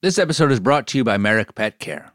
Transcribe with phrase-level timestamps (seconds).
[0.00, 2.12] This episode is brought to you by Merrick Pet Care.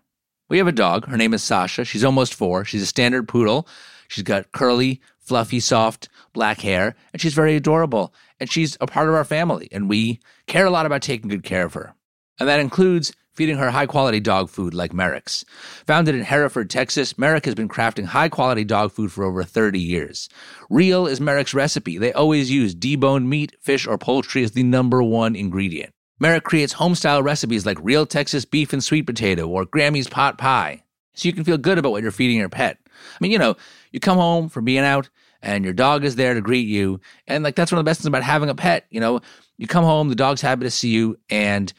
[0.47, 1.05] We have a dog.
[1.07, 1.83] Her name is Sasha.
[1.83, 2.63] She's almost four.
[2.63, 3.67] She's a standard poodle.
[4.07, 8.13] She's got curly, fluffy, soft black hair, and she's very adorable.
[8.39, 11.43] And she's a part of our family, and we care a lot about taking good
[11.43, 11.93] care of her.
[12.39, 15.43] And that includes feeding her high quality dog food like Merrick's.
[15.85, 19.77] Founded in Hereford, Texas, Merrick has been crafting high quality dog food for over 30
[19.77, 20.29] years.
[20.69, 21.97] Real is Merrick's recipe.
[21.97, 25.93] They always use deboned meat, fish, or poultry as the number one ingredient.
[26.23, 30.81] Merrick creates homestyle recipes like real Texas beef and sweet potato or Grammy's pot pie,
[31.13, 32.77] so you can feel good about what you're feeding your pet.
[32.87, 33.57] I mean, you know,
[33.91, 35.09] you come home from being out
[35.41, 37.99] and your dog is there to greet you, and like that's one of the best
[37.99, 38.85] things about having a pet.
[38.89, 39.19] You know,
[39.57, 41.73] you come home, the dog's happy to see you, and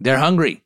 [0.00, 0.64] they're hungry,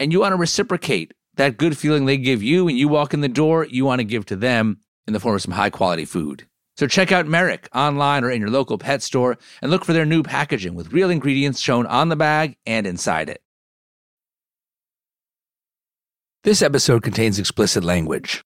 [0.00, 3.20] and you want to reciprocate that good feeling they give you, and you walk in
[3.20, 6.04] the door, you want to give to them in the form of some high quality
[6.04, 6.48] food.
[6.78, 10.06] So check out Merrick online or in your local pet store and look for their
[10.06, 13.42] new packaging with real ingredients shown on the bag and inside it.
[16.44, 18.44] This episode contains explicit language.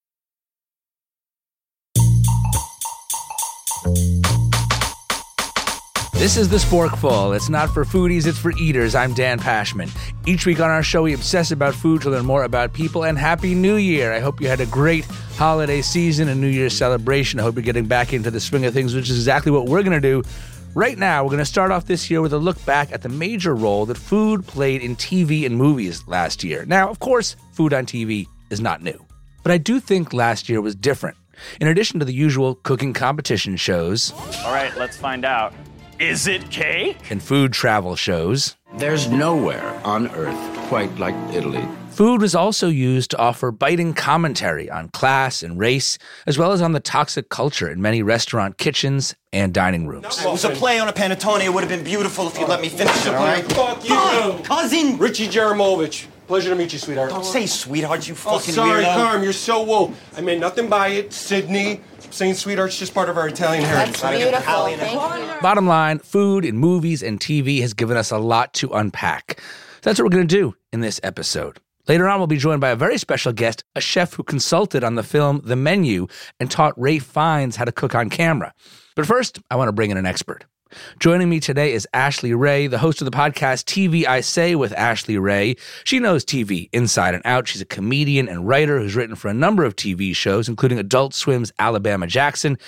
[6.22, 7.34] This is the Sporkful.
[7.34, 8.94] It's not for foodies, it's for eaters.
[8.94, 9.90] I'm Dan Pashman.
[10.24, 13.18] Each week on our show, we obsess about food to learn more about people, and
[13.18, 14.12] Happy New Year.
[14.12, 17.40] I hope you had a great holiday season and New Year's celebration.
[17.40, 19.82] I hope you're getting back into the swing of things, which is exactly what we're
[19.82, 20.22] going to do.
[20.76, 23.08] Right now, we're going to start off this year with a look back at the
[23.08, 26.64] major role that food played in TV and movies last year.
[26.66, 29.04] Now, of course, food on TV is not new,
[29.42, 31.16] but I do think last year was different.
[31.60, 34.12] In addition to the usual cooking competition shows,
[34.44, 35.52] All right, let's find out.
[36.02, 36.96] Is it cake?
[37.12, 41.64] and food travel shows, There's nowhere on earth quite like Italy.
[41.90, 46.60] Food was also used to offer biting commentary on class and race, as well as
[46.60, 50.18] on the toxic culture in many restaurant kitchens and dining rooms.
[50.24, 51.40] It was a play on a panettone.
[51.40, 53.44] It would have been beautiful if you'd let me finish it, all right?
[53.52, 54.98] Fuck you, God, cousin!
[54.98, 56.06] Richie Jerimovich.
[56.32, 57.10] Pleasure to meet you, sweetheart.
[57.10, 58.94] Don't say sweetheart, you oh, fucking oh, sorry, weirdo.
[58.94, 59.92] Carm, you're so woke.
[60.16, 61.12] I meant nothing by it.
[61.12, 64.00] Sydney, saying sweetheart's just part of our Italian heritage.
[64.00, 64.64] That's beautiful.
[64.64, 65.42] Thank.
[65.42, 69.42] Bottom line, food and movies and TV has given us a lot to unpack.
[69.82, 71.58] That's what we're going to do in this episode.
[71.86, 74.94] Later on, we'll be joined by a very special guest, a chef who consulted on
[74.94, 76.06] the film The Menu
[76.40, 78.54] and taught Ralph Fiennes how to cook on camera.
[78.96, 80.46] But first, I want to bring in an expert.
[80.98, 84.72] Joining me today is Ashley Ray, the host of the podcast TV I Say with
[84.72, 85.56] Ashley Ray.
[85.84, 87.48] She knows TV inside and out.
[87.48, 91.14] She's a comedian and writer who's written for a number of TV shows, including Adult
[91.14, 92.58] Swim's Alabama Jackson.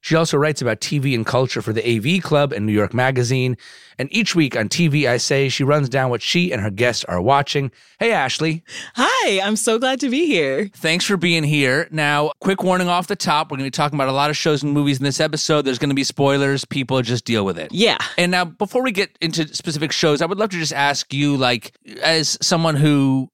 [0.00, 3.56] She also writes about TV and culture for the AV Club and New York Magazine.
[3.98, 7.04] And each week on TV I Say, she runs down what she and her guests
[7.06, 7.72] are watching.
[7.98, 8.62] Hey, Ashley.
[8.94, 10.70] Hi, I'm so glad to be here.
[10.76, 11.88] Thanks for being here.
[11.90, 13.50] Now, quick warning off the top.
[13.50, 15.62] We're going to be talking about a lot of shows and movies in this episode.
[15.62, 16.64] There's going to be spoilers.
[16.64, 17.72] People just deal with it.
[17.72, 17.98] Yeah.
[18.16, 21.36] And now, before we get into specific shows, I would love to just ask you,
[21.36, 23.30] like, as someone who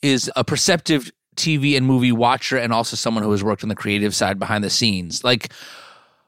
[0.00, 3.74] is a perceptive TV and movie watcher and also someone who has worked on the
[3.74, 5.52] creative side behind the scenes, like,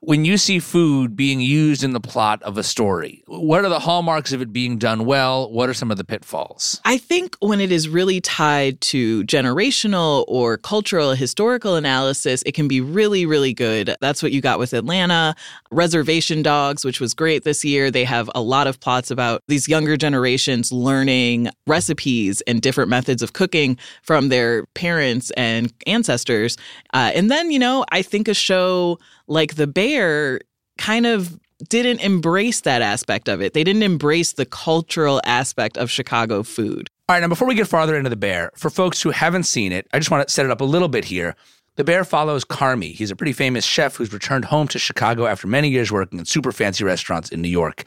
[0.00, 3.80] when you see food being used in the plot of a story, what are the
[3.80, 5.50] hallmarks of it being done well?
[5.50, 6.80] What are some of the pitfalls?
[6.84, 12.68] I think when it is really tied to generational or cultural, historical analysis, it can
[12.68, 13.94] be really, really good.
[14.00, 15.34] That's what you got with Atlanta.
[15.70, 17.90] Reservation Dogs, which was great this year.
[17.90, 23.22] They have a lot of plots about these younger generations learning recipes and different methods
[23.22, 26.56] of cooking from their parents and ancestors.
[26.94, 28.98] Uh, and then, you know, I think a show
[29.28, 30.40] like The Bear
[30.76, 33.52] kind of didn't embrace that aspect of it.
[33.52, 36.88] They didn't embrace the cultural aspect of Chicago food.
[37.08, 39.72] All right, now before we get farther into The Bear, for folks who haven't seen
[39.72, 41.34] it, I just want to set it up a little bit here.
[41.76, 42.92] The Bear follows Carmy.
[42.92, 46.24] He's a pretty famous chef who's returned home to Chicago after many years working in
[46.24, 47.84] super fancy restaurants in New York.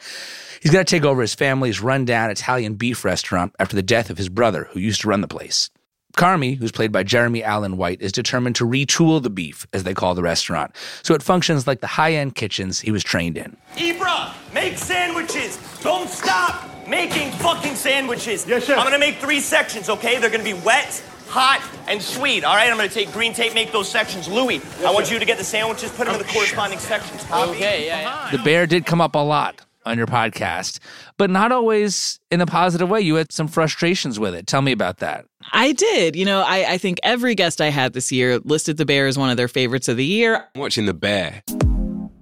[0.62, 4.16] He's got to take over his family's rundown Italian beef restaurant after the death of
[4.16, 5.70] his brother, who used to run the place.
[6.16, 9.94] Carmy, who's played by Jeremy Allen White, is determined to retool the beef, as they
[9.94, 13.56] call the restaurant, so it functions like the high end kitchens he was trained in.
[13.76, 15.58] Ibra, make sandwiches.
[15.82, 18.46] Don't stop making fucking sandwiches.
[18.46, 18.78] Yes, chef.
[18.78, 20.18] I'm gonna make three sections, okay?
[20.18, 22.44] They're gonna be wet, hot, and sweet.
[22.44, 24.28] All right, I'm gonna take green tape, make those sections.
[24.28, 27.24] Louis, I want you to get the sandwiches, put them in the corresponding sections.
[27.24, 27.50] Copy?
[27.52, 30.78] Okay, yeah, The bear did come up a lot on your podcast,
[31.16, 33.00] but not always in a positive way.
[33.00, 34.46] You had some frustrations with it.
[34.46, 35.26] Tell me about that.
[35.52, 36.16] I did.
[36.16, 39.18] You know, I, I think every guest I had this year listed The Bear as
[39.18, 40.46] one of their favorites of the year.
[40.54, 41.42] watching The Bear.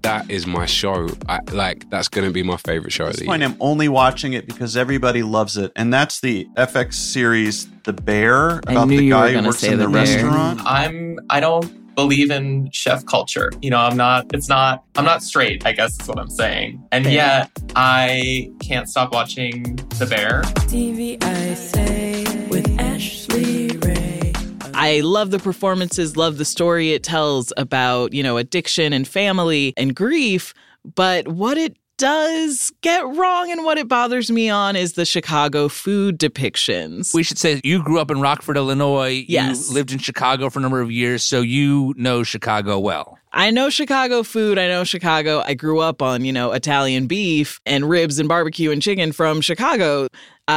[0.03, 1.09] That is my show.
[1.29, 3.51] I, like that's going to be my favorite show of the point year.
[3.51, 8.61] I'm only watching it because everybody loves it, and that's the FX series The Bear
[8.61, 10.61] about the guy who works in the, The restaurant.
[10.65, 13.53] I'm I don't believe in chef culture.
[13.61, 16.83] You know, I'm not, it's not, I'm not straight, I guess is what I'm saying.
[16.93, 20.41] And yet I can't stop watching The Bear.
[20.71, 24.33] TV, I say, with Ashley Ray.
[24.73, 29.75] I love the performances, love the story it tells about, you know, addiction and family
[29.77, 30.55] and grief.
[30.95, 35.69] But what it does get wrong and what it bothers me on is the Chicago
[35.69, 37.13] food depictions.
[37.13, 39.27] We should say you grew up in Rockford, Illinois.
[39.29, 39.69] Yes.
[39.69, 43.19] You lived in Chicago for a number of years, so you know Chicago well.
[43.35, 44.59] I know Chicago food.
[44.59, 45.43] I know Chicago.
[45.45, 49.43] I grew up on, you know, Italian beef and ribs and barbecue and chicken from
[49.43, 50.05] Chicago.
[50.05, 50.09] Uh,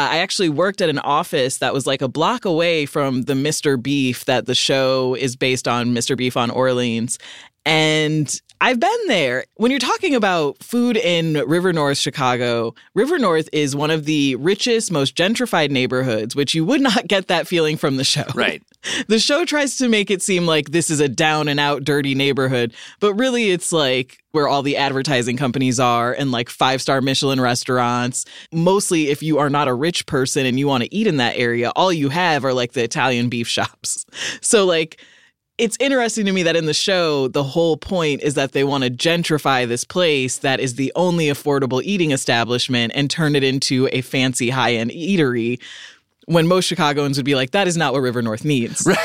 [0.10, 3.81] I actually worked at an office that was like a block away from the Mr.
[3.81, 6.18] Beef that the show is based on, Mr.
[6.18, 7.19] Beef on Orleans.
[7.65, 9.44] And I've been there.
[9.56, 14.38] When you're talking about food in River North, Chicago, River North is one of the
[14.38, 18.25] richest, most gentrified neighborhoods, which you would not get that feeling from the show.
[18.33, 18.63] Right.
[19.07, 22.15] The show tries to make it seem like this is a down and out, dirty
[22.15, 27.00] neighborhood, but really it's like where all the advertising companies are and like five star
[27.00, 28.25] Michelin restaurants.
[28.51, 31.38] Mostly, if you are not a rich person and you want to eat in that
[31.38, 34.06] area, all you have are like the Italian beef shops.
[34.42, 35.01] So, like,
[35.57, 38.83] it's interesting to me that in the show, the whole point is that they want
[38.83, 43.88] to gentrify this place that is the only affordable eating establishment and turn it into
[43.91, 45.61] a fancy high end eatery.
[46.25, 48.88] When most Chicagoans would be like, that is not what River North needs.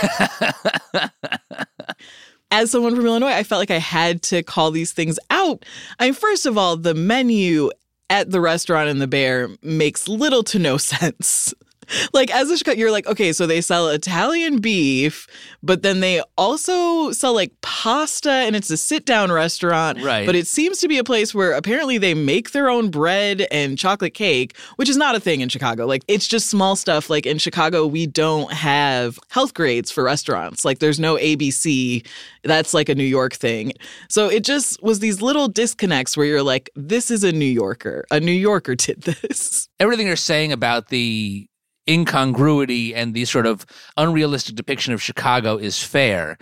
[2.51, 5.67] As someone from Illinois, I felt like I had to call these things out.
[5.99, 7.71] I mean, first of all, the menu
[8.09, 11.53] at the restaurant in the Bear makes little to no sense
[12.13, 15.27] like as a Chicago, you're like, okay, so they sell Italian beef,
[15.63, 20.03] but then they also sell like pasta, and it's a sit down restaurant.
[20.03, 20.27] Right.
[20.27, 23.79] But it seems to be a place where apparently they make their own bread and
[23.79, 25.87] chocolate cake, which is not a thing in Chicago.
[25.87, 27.11] Like it's just small stuff.
[27.11, 30.65] Like in Chicago, we don't have health grades for restaurants.
[30.65, 32.07] Like there's no ABC.
[32.45, 33.73] That's like a New York thing.
[34.09, 38.05] So it just was these little disconnects where you're like, this is a New Yorker.
[38.11, 39.69] A New Yorker did this.
[39.81, 41.49] Everything you're saying about the
[41.89, 43.65] incongruity and the sort of
[43.97, 46.39] unrealistic depiction of Chicago is fair.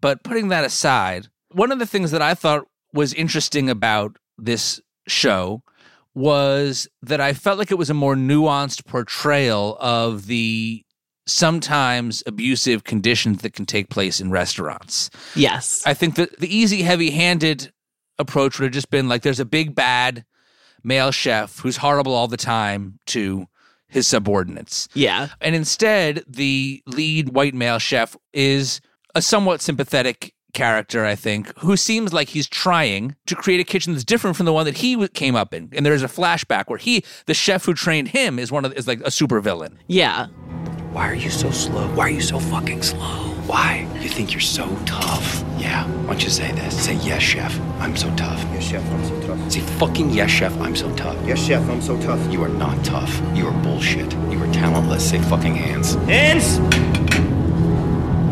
[0.00, 4.80] But putting that aside, one of the things that I thought was interesting about this
[5.06, 5.62] show
[6.14, 10.84] was that I felt like it was a more nuanced portrayal of the
[11.26, 15.08] sometimes abusive conditions that can take place in restaurants.
[15.34, 15.82] Yes.
[15.86, 17.72] I think that the easy, heavy handed
[18.18, 20.24] approach would have just been like there's a big bad
[20.84, 23.46] male chef who's horrible all the time to
[23.92, 24.88] his subordinates.
[24.94, 25.28] Yeah.
[25.40, 28.80] And instead, the lead white male chef is
[29.14, 33.92] a somewhat sympathetic character, I think, who seems like he's trying to create a kitchen
[33.92, 35.68] that's different from the one that he came up in.
[35.72, 38.88] And there's a flashback where he, the chef who trained him, is one of is
[38.88, 39.76] like a supervillain.
[39.86, 40.26] Yeah.
[40.92, 41.86] Why are you so slow?
[41.94, 43.34] Why are you so fucking slow?
[43.52, 43.86] Why?
[44.00, 45.44] You think you're so tough?
[45.58, 45.86] Yeah.
[45.86, 46.86] Why don't you say this?
[46.86, 47.60] Say yes, chef.
[47.80, 48.42] I'm so tough.
[48.54, 49.52] Yes, chef, I'm so tough.
[49.52, 50.58] Say fucking yes, chef.
[50.58, 51.18] I'm so tough.
[51.26, 52.32] Yes, chef, I'm so tough.
[52.32, 53.20] You are not tough.
[53.36, 54.10] You are bullshit.
[54.30, 55.10] You are talentless.
[55.10, 55.96] Say fucking hands.
[56.06, 56.60] Hands!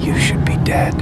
[0.03, 0.95] You should be dead.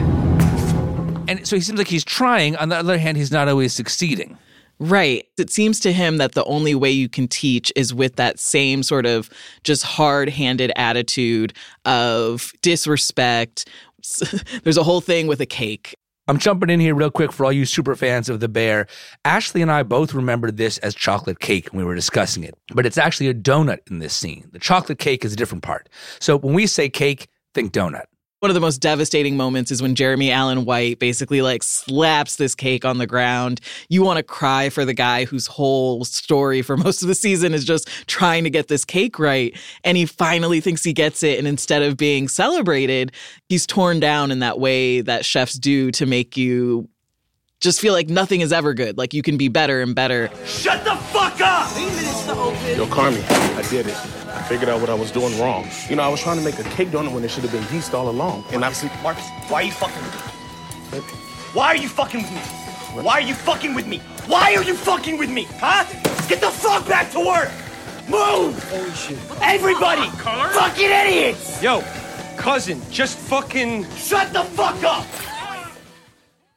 [1.29, 2.57] And so he seems like he's trying.
[2.57, 4.37] On the other hand, he's not always succeeding.
[4.81, 5.27] Right.
[5.37, 8.85] It seems to him that the only way you can teach is with that same
[8.85, 9.29] sort of
[9.65, 11.53] just hard handed attitude
[11.85, 13.69] of disrespect.
[14.63, 15.95] There's a whole thing with a cake.
[16.29, 18.87] I'm jumping in here real quick for all you super fans of The Bear.
[19.25, 22.85] Ashley and I both remembered this as chocolate cake when we were discussing it, but
[22.85, 24.47] it's actually a donut in this scene.
[24.53, 25.89] The chocolate cake is a different part.
[26.21, 28.05] So when we say cake, think donut.
[28.41, 32.55] One of the most devastating moments is when Jeremy Allen White basically like slaps this
[32.55, 33.61] cake on the ground.
[33.89, 37.53] You want to cry for the guy whose whole story for most of the season
[37.53, 39.57] is just trying to get this cake right.
[39.83, 41.41] And he finally thinks he gets it.
[41.41, 43.11] And instead of being celebrated,
[43.49, 46.89] he's torn down in that way that chefs do to make you
[47.61, 48.97] just feel like nothing is ever good.
[48.97, 50.31] Like you can be better and better.
[50.47, 51.69] Shut the fuck up!
[51.77, 53.25] Yo, Carmy,
[53.57, 54.28] I did it.
[54.49, 55.69] I figured out what I was doing wrong.
[55.91, 57.71] You know, I was trying to make a cake donut when it should have been
[57.71, 58.47] yeast all along.
[58.51, 58.89] And I see.
[59.03, 61.03] Marcus, why are you fucking with me?
[61.53, 62.41] Why are you fucking with me?
[63.03, 63.99] Why are you fucking with me?
[64.27, 65.47] Why are you fucking with me?
[65.61, 65.85] Huh?
[66.31, 67.51] Get the fuck back to work!
[68.09, 68.59] Move!
[68.71, 69.19] Holy shit.
[69.43, 70.09] Everybody!
[70.09, 71.63] Fucking idiots!
[71.63, 71.85] Yo,
[72.39, 73.85] cousin, just fucking.
[73.97, 75.07] Shut the fuck up!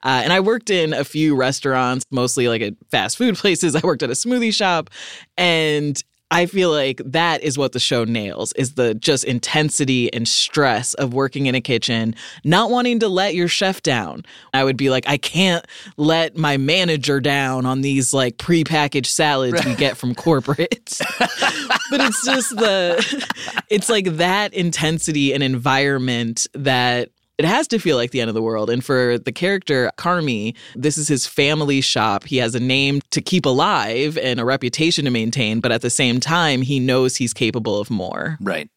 [0.03, 3.75] Uh, and I worked in a few restaurants, mostly like at fast food places.
[3.75, 4.89] I worked at a smoothie shop.
[5.37, 10.25] And I feel like that is what the show nails is the just intensity and
[10.25, 14.23] stress of working in a kitchen, not wanting to let your chef down.
[14.53, 15.65] I would be like, I can't
[15.97, 20.99] let my manager down on these like prepackaged salads we get from corporate.
[21.19, 23.27] but it's just the
[23.69, 27.09] it's like that intensity and environment that
[27.41, 28.69] it has to feel like the end of the world.
[28.69, 32.25] And for the character, Carmy, this is his family shop.
[32.25, 35.89] He has a name to keep alive and a reputation to maintain, but at the
[35.89, 38.37] same time, he knows he's capable of more.
[38.41, 38.69] Right.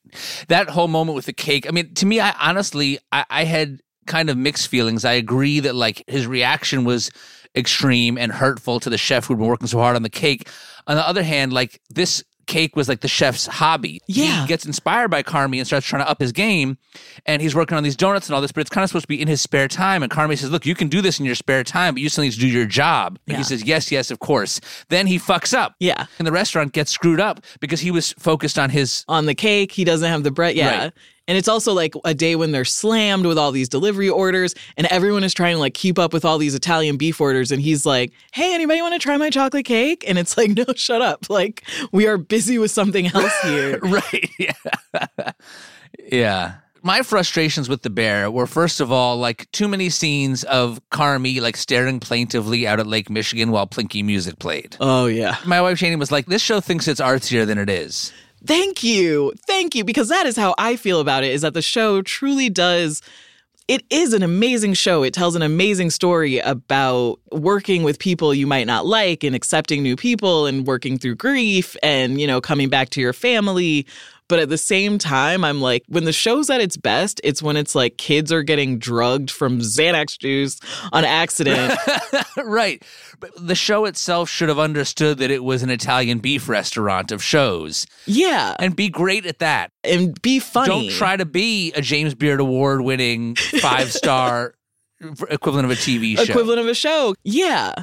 [0.48, 1.66] That whole moment with the cake.
[1.68, 5.04] I mean, to me, I honestly, I, I had kind of mixed feelings.
[5.04, 7.10] I agree that like his reaction was
[7.54, 10.48] extreme and hurtful to the chef who'd been working so hard on the cake.
[10.86, 14.00] On the other hand, like this cake was like the chef's hobby.
[14.06, 14.42] Yeah.
[14.42, 16.78] He gets inspired by Carmy and starts trying to up his game.
[17.26, 19.08] And he's working on these donuts and all this, but it's kind of supposed to
[19.08, 20.02] be in his spare time.
[20.02, 22.24] And Carmy says, Look, you can do this in your spare time, but you still
[22.24, 23.18] need to do your job.
[23.26, 23.38] And Yeah.
[23.38, 24.60] he says, Yes, yes, of course.
[24.90, 25.74] Then he fucks up.
[25.80, 26.06] Yeah.
[26.18, 29.72] And the restaurant gets screwed up because he was focused on his on the cake.
[29.72, 30.54] He doesn't have the bread.
[30.56, 30.84] Yeah.
[30.84, 30.92] Right.
[31.26, 34.86] And it's also like a day when they're slammed with all these delivery orders and
[34.88, 37.50] everyone is trying to like keep up with all these Italian beef orders.
[37.50, 40.04] And he's like, Hey, anybody want to try my chocolate cake?
[40.06, 41.30] And it's like, No, shut up.
[41.30, 43.78] Like, we are busy with something else here.
[43.82, 44.30] right.
[44.38, 45.32] Yeah.
[46.12, 46.54] yeah.
[46.82, 51.40] My frustrations with the bear were first of all like too many scenes of Carmy
[51.40, 54.76] like staring plaintively out at Lake Michigan while Plinky music played.
[54.80, 55.38] Oh, yeah.
[55.46, 58.12] My wife Shani was like, "This show thinks it's artsier than it is."
[58.46, 59.32] Thank you.
[59.46, 59.84] Thank you.
[59.84, 63.02] Because that is how I feel about it is that the show truly does.
[63.66, 65.02] It is an amazing show.
[65.02, 69.82] It tells an amazing story about working with people you might not like and accepting
[69.82, 73.86] new people and working through grief and, you know, coming back to your family.
[74.28, 77.58] But at the same time, I'm like, when the show's at its best, it's when
[77.58, 80.58] it's like kids are getting drugged from Xanax juice
[80.92, 81.78] on accident.
[82.44, 82.82] right.
[83.20, 87.22] But the show itself should have understood that it was an Italian beef restaurant of
[87.22, 87.86] shows.
[88.06, 88.56] Yeah.
[88.58, 89.72] And be great at that.
[89.82, 90.88] And be funny.
[90.88, 94.54] Don't try to be a James Beard Award winning five star
[95.28, 96.22] equivalent of a TV show.
[96.22, 97.14] equivalent of a show.
[97.24, 97.74] Yeah.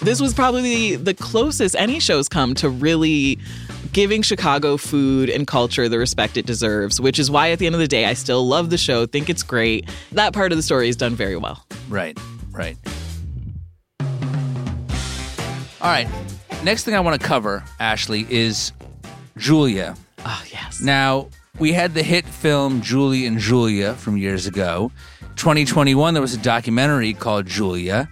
[0.00, 3.38] This was probably the closest any show's come to really
[3.92, 7.74] giving Chicago food and culture the respect it deserves, which is why at the end
[7.74, 9.88] of the day, I still love the show, think it's great.
[10.12, 11.64] That part of the story is done very well.
[11.88, 12.18] Right,
[12.52, 12.76] right.
[15.80, 16.08] All right.
[16.64, 18.72] Next thing I want to cover, Ashley, is
[19.36, 19.94] Julia.
[20.24, 20.80] Oh, yes.
[20.80, 21.28] Now,
[21.58, 24.90] we had the hit film Julie and Julia from years ago.
[25.36, 28.08] 2021, there was a documentary called Julia.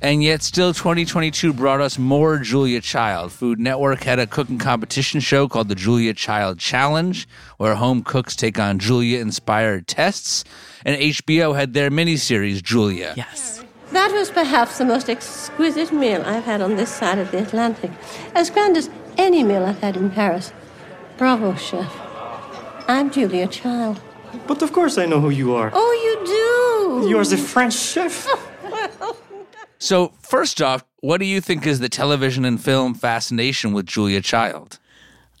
[0.00, 3.32] And yet, still 2022 brought us more Julia Child.
[3.32, 7.26] Food Network had a cooking competition show called the Julia Child Challenge,
[7.56, 10.44] where home cooks take on Julia inspired tests.
[10.84, 13.14] And HBO had their miniseries, Julia.
[13.16, 13.64] Yes.
[13.90, 17.90] That was perhaps the most exquisite meal I've had on this side of the Atlantic.
[18.36, 20.52] As grand as any meal I've had in Paris.
[21.16, 21.92] Bravo, chef.
[22.86, 24.00] I'm Julia Child.
[24.46, 25.72] But of course I know who you are.
[25.74, 27.08] Oh, you do?
[27.10, 28.28] You're the French chef.
[29.78, 34.20] So, first off, what do you think is the television and film fascination with Julia
[34.20, 34.78] Child?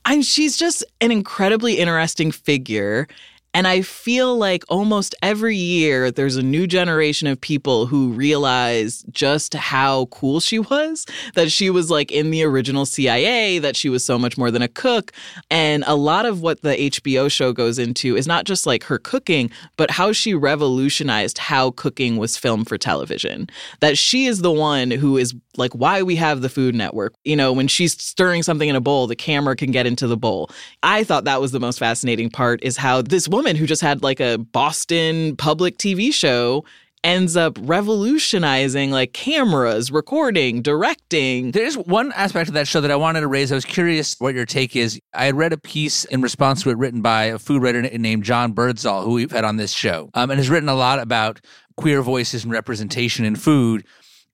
[0.04, 3.08] And she's just an incredibly interesting figure.
[3.54, 9.04] And I feel like almost every year there's a new generation of people who realize
[9.10, 13.88] just how cool she was, that she was like in the original CIA, that she
[13.88, 15.12] was so much more than a cook.
[15.50, 18.98] And a lot of what the HBO show goes into is not just like her
[18.98, 23.48] cooking, but how she revolutionized how cooking was filmed for television.
[23.80, 27.14] That she is the one who is like why we have the Food Network.
[27.24, 30.16] You know, when she's stirring something in a bowl, the camera can get into the
[30.16, 30.50] bowl.
[30.82, 34.02] I thought that was the most fascinating part is how this woman who just had
[34.02, 36.64] like a Boston public TV show
[37.04, 41.52] ends up revolutionizing like cameras, recording, directing.
[41.52, 43.52] There's one aspect of that show that I wanted to raise.
[43.52, 45.00] I was curious what your take is.
[45.14, 48.24] I had read a piece in response to it written by a food writer named
[48.24, 51.40] John Birdsall, who we've had on this show, um, and has written a lot about
[51.76, 53.84] queer voices and representation in food.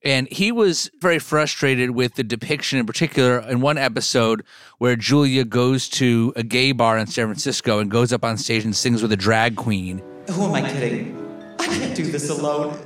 [0.04, 4.44] And he was very frustrated with the depiction, in particular, in one episode
[4.76, 8.64] where Julia goes to a gay bar in San Francisco and goes up on stage
[8.64, 10.02] and sings with a drag queen.
[10.30, 11.16] Who am I kidding?
[11.58, 12.78] I can't do this alone.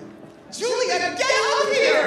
[0.52, 2.06] Julia, get out here!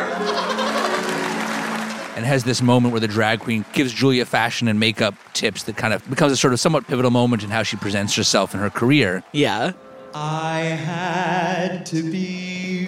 [2.15, 5.75] and has this moment where the drag queen gives Julia fashion and makeup tips that
[5.75, 8.61] kind of becomes a sort of somewhat pivotal moment in how she presents herself in
[8.61, 9.23] her career.
[9.33, 9.73] Yeah.
[10.13, 12.87] I had to be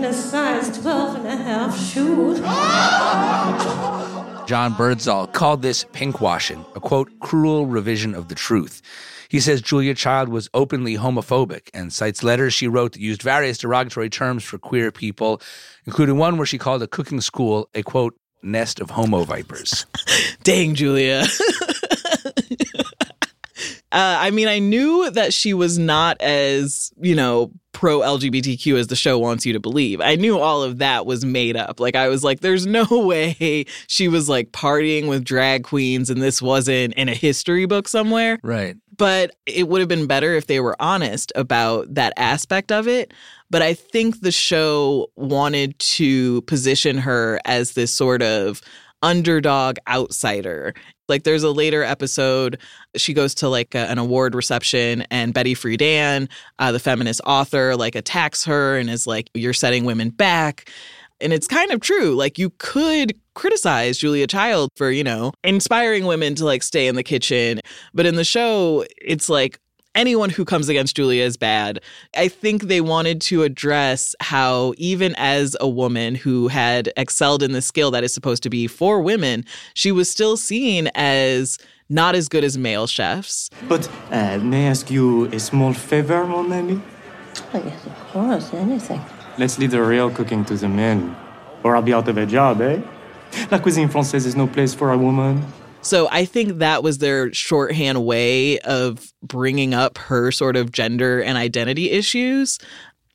[0.00, 2.36] In a size 12 and a half shoe.
[4.46, 8.80] John Birdsall called this pinkwashing, a quote, cruel revision of the truth.
[9.28, 13.58] He says Julia Child was openly homophobic and cites letters she wrote that used various
[13.58, 15.42] derogatory terms for queer people,
[15.84, 19.84] including one where she called a cooking school a quote, nest of homo vipers.
[20.44, 21.26] Dang, Julia.
[23.92, 28.86] Uh, I mean, I knew that she was not as, you know, pro LGBTQ as
[28.86, 30.00] the show wants you to believe.
[30.00, 31.80] I knew all of that was made up.
[31.80, 36.22] Like, I was like, there's no way she was like partying with drag queens and
[36.22, 38.38] this wasn't in a history book somewhere.
[38.42, 38.76] Right.
[38.96, 43.12] But it would have been better if they were honest about that aspect of it.
[43.48, 48.60] But I think the show wanted to position her as this sort of
[49.02, 50.74] underdog outsider.
[51.08, 52.58] Like there's a later episode,
[52.96, 56.28] she goes to like a, an award reception, and Betty Friedan,
[56.58, 60.70] uh, the feminist author, like attacks her and is like, "You're setting women back."
[61.20, 62.14] And it's kind of true.
[62.14, 66.94] Like you could criticize Julia Child for, you know, inspiring women to like stay in
[66.94, 67.60] the kitchen.
[67.92, 69.58] But in the show, it's like
[69.94, 71.80] anyone who comes against Julia is bad.
[72.16, 77.52] I think they wanted to address how, even as a woman who had excelled in
[77.52, 79.44] the skill that is supposed to be for women,
[79.74, 83.50] she was still seen as not as good as male chefs.
[83.68, 86.80] But uh, may I ask you a small favor, mon ami?
[87.54, 89.00] Oh, yes, of course, anything.
[89.38, 91.16] Let's leave the real cooking to the men,
[91.62, 92.80] or I'll be out of a job, eh?
[93.50, 95.44] La cuisine française is no place for a woman.
[95.82, 101.22] So I think that was their shorthand way of bringing up her sort of gender
[101.22, 102.58] and identity issues,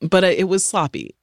[0.02, 1.16] but uh, it was sloppy.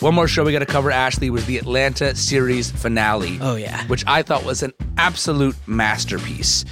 [0.00, 3.38] One more show we got to cover, Ashley, was the Atlanta series finale.
[3.40, 3.86] Oh, yeah.
[3.86, 6.64] Which I thought was an absolute masterpiece.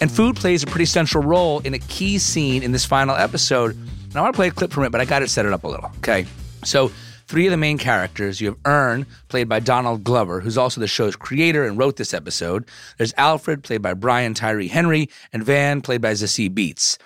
[0.00, 3.74] And food plays a pretty central role in a key scene in this final episode.
[3.74, 5.52] And I want to play a clip from it, but I got to set it
[5.54, 5.90] up a little.
[5.98, 6.26] Okay.
[6.62, 6.90] So
[7.28, 8.40] three of the main characters.
[8.40, 12.14] You have Earn, played by Donald Glover, who's also the show's creator and wrote this
[12.14, 12.64] episode.
[12.96, 16.98] There's Alfred, played by Brian Tyree Henry, and Van, played by Zazie Beetz.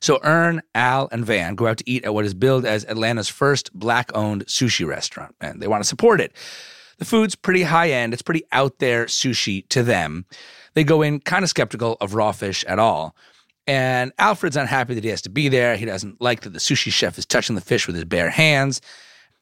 [0.00, 3.28] So Earn, Al, and Van go out to eat at what is billed as Atlanta's
[3.28, 6.32] first black-owned sushi restaurant, and they want to support it.
[6.98, 8.12] The food's pretty high end.
[8.12, 10.26] It's pretty out there sushi to them.
[10.74, 13.16] They go in kind of skeptical of raw fish at all.
[13.66, 15.76] And Alfred's unhappy that he has to be there.
[15.76, 18.80] He doesn't like that the sushi chef is touching the fish with his bare hands.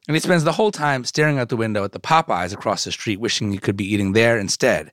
[0.09, 2.93] And he spends the whole time staring out the window at the Popeyes across the
[2.93, 4.91] street, wishing he could be eating there instead.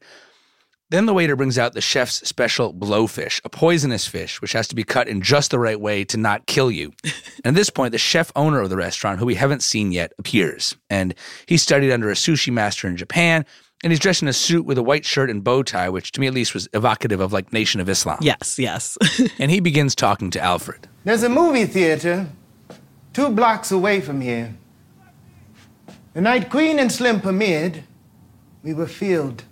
[0.89, 4.75] Then the waiter brings out the chef's special blowfish, a poisonous fish, which has to
[4.75, 6.93] be cut in just the right way to not kill you.
[7.43, 10.13] and at this point, the chef owner of the restaurant, who we haven't seen yet,
[10.19, 10.75] appears.
[10.89, 11.15] And
[11.48, 13.45] he studied under a sushi master in Japan,
[13.84, 16.22] and he's dressed in a suit with a white shirt and bow tie, which to
[16.22, 18.19] me at least was evocative of like Nation of Islam.
[18.22, 18.98] Yes, yes.
[19.39, 20.88] and he begins talking to Alfred.
[21.03, 22.28] There's a movie theater
[23.13, 24.54] two blocks away from here.
[26.15, 27.84] The night Queen and Slim premiered,
[28.63, 29.43] we were filled,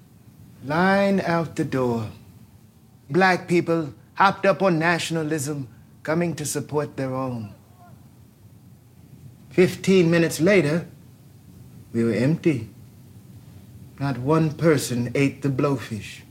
[0.64, 2.08] line out the door.
[3.10, 5.68] Black people hopped up on nationalism,
[6.04, 7.54] coming to support their own.
[9.50, 10.88] Fifteen minutes later,
[11.92, 12.70] we were empty.
[14.00, 16.22] Not one person ate the blowfish.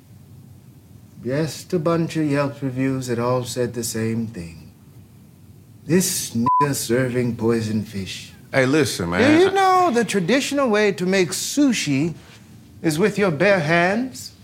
[1.23, 4.73] Just a bunch of Yelp reviews that all said the same thing.
[5.85, 8.32] This nigga serving poison fish.
[8.53, 9.39] Hey, listen, man.
[9.39, 12.13] Do you know the traditional way to make sushi
[12.83, 14.35] is with your bare hands?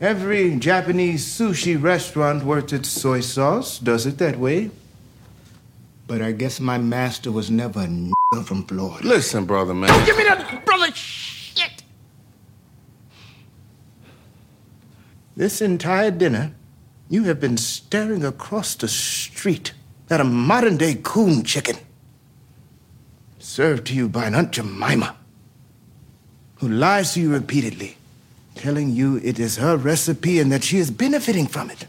[0.00, 4.70] Every Japanese sushi restaurant worth its soy sauce does it that way.
[6.06, 9.04] But I guess my master was never a nigga from Florida.
[9.04, 9.88] Listen, brother, man.
[9.88, 11.82] Don't give me that brother shit!
[15.36, 16.54] This entire dinner,
[17.08, 19.72] you have been staring across the street
[20.08, 21.76] at a modern day coon chicken
[23.50, 25.16] served to you by an Aunt Jemima
[26.56, 27.96] who lies to you repeatedly,
[28.54, 31.86] telling you it is her recipe and that she is benefiting from it.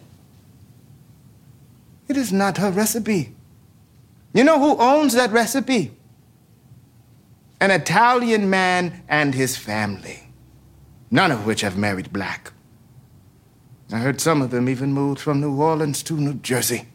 [2.08, 3.36] It is not her recipe.
[4.34, 5.92] You know who owns that recipe?
[7.60, 10.30] An Italian man and his family,
[11.12, 12.54] none of which have married black.
[13.94, 16.88] I heard some of them even moved from New Orleans to New Jersey.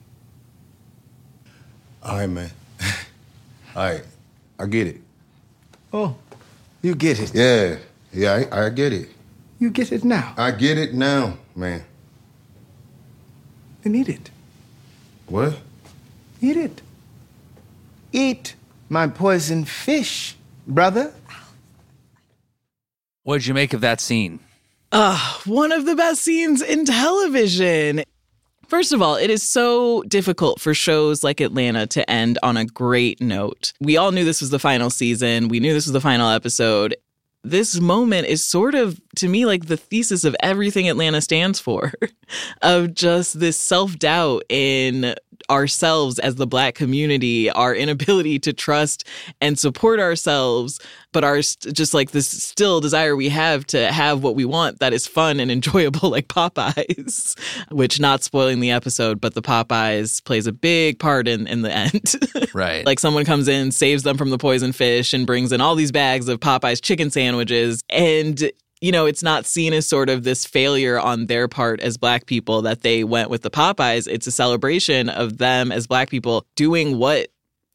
[2.03, 2.51] All right, man.
[3.77, 4.05] All right.
[4.59, 5.01] I get it.
[5.93, 6.17] Oh,
[6.83, 7.35] you get it.
[7.35, 7.77] Yeah.
[8.13, 9.11] Yeah, I, I get it.
[9.59, 10.35] You get it now.
[10.37, 11.85] I get it now, man.
[13.83, 14.31] Then eat it.
[15.27, 15.59] What?
[16.41, 16.83] Eat it.
[18.13, 18.55] Eat
[18.89, 21.13] my poison fish, brother.
[23.23, 24.39] What did you make of that scene?
[24.93, 28.05] Uh, one of the best scenes in television.
[28.69, 32.65] First of all, it is so difficult for shows like Atlanta to end on a
[32.65, 33.73] great note.
[33.81, 36.97] We all knew this was the final season, we knew this was the final episode.
[37.45, 41.93] This moment is sort of, to me, like the thesis of everything Atlanta stands for
[42.63, 45.15] of just this self doubt in
[45.51, 49.07] ourselves as the black community, our inability to trust
[49.41, 50.81] and support ourselves,
[51.13, 54.93] but our just like this still desire we have to have what we want that
[54.93, 57.39] is fun and enjoyable, like Popeyes,
[57.71, 61.73] which not spoiling the episode, but the Popeyes plays a big part in, in the
[61.73, 62.15] end.
[62.55, 62.87] Right.
[62.87, 65.93] like someone comes in, saves them from the poison fish, and brings in all these
[65.93, 67.83] bags of Popeyes chicken sandwiches.
[67.91, 71.97] And you know, it's not seen as sort of this failure on their part as
[71.97, 74.07] black people that they went with the Popeyes.
[74.07, 77.29] It's a celebration of them as black people doing what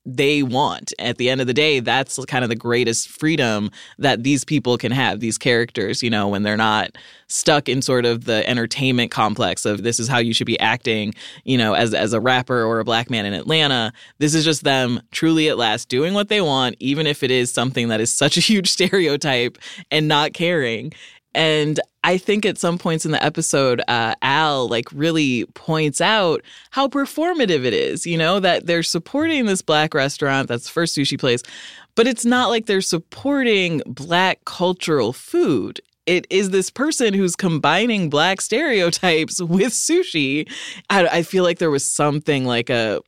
[0.05, 0.93] they want.
[0.97, 4.77] At the end of the day, that's kind of the greatest freedom that these people
[4.77, 9.11] can have, these characters, you know, when they're not stuck in sort of the entertainment
[9.11, 12.63] complex of this is how you should be acting, you know, as as a rapper
[12.63, 13.93] or a black man in Atlanta.
[14.17, 17.51] This is just them truly at last doing what they want, even if it is
[17.51, 19.57] something that is such a huge stereotype
[19.91, 20.93] and not caring.
[21.33, 26.41] And I think at some points in the episode, uh, Al like really points out
[26.71, 28.05] how performative it is.
[28.05, 31.43] You know that they're supporting this black restaurant that's the first sushi place,
[31.95, 35.79] but it's not like they're supporting black cultural food.
[36.07, 40.51] It is this person who's combining black stereotypes with sushi.
[40.89, 43.01] I, I feel like there was something like a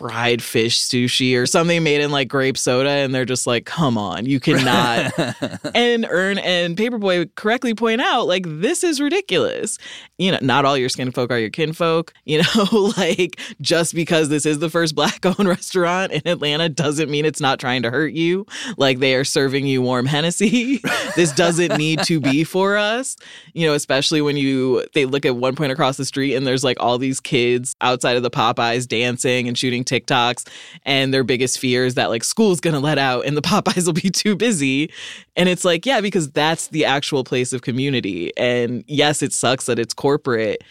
[0.00, 3.98] fried fish sushi or something made in like grape soda and they're just like come
[3.98, 5.12] on you cannot
[5.74, 9.76] and earn and paperboy correctly point out like this is ridiculous.
[10.16, 14.30] You know not all your skin folk are your kinfolk you know like just because
[14.30, 17.90] this is the first black owned restaurant in atlanta doesn't mean it's not trying to
[17.90, 18.46] hurt you.
[18.78, 20.80] Like they are serving you warm hennessy.
[21.14, 23.18] This doesn't need to be for us.
[23.52, 26.64] You know especially when you they look at one point across the street and there's
[26.64, 30.46] like all these kids outside of the popeyes dancing and shooting TikToks
[30.84, 33.86] and their biggest fear is that like school's going to let out and the Popeyes
[33.86, 34.90] will be too busy.
[35.36, 38.32] And it's like, yeah, because that's the actual place of community.
[38.36, 40.62] And yes, it sucks that it's corporate,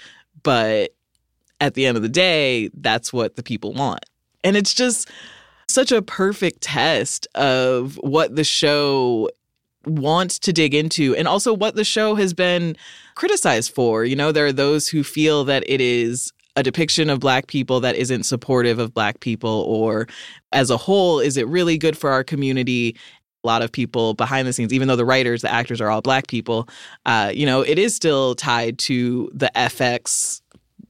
[0.43, 0.91] but
[1.61, 4.05] at the end of the day, that's what the people want.
[4.43, 5.09] And it's just
[5.67, 9.29] such a perfect test of what the show
[9.85, 12.75] wants to dig into and also what the show has been
[13.15, 14.03] criticized for.
[14.03, 17.79] You know, there are those who feel that it is a depiction of black people
[17.79, 20.07] that isn't supportive of black people or
[20.51, 22.97] as a whole is it really good for our community
[23.45, 26.01] a lot of people behind the scenes even though the writers the actors are all
[26.01, 26.67] black people
[27.05, 30.41] uh, you know it is still tied to the fx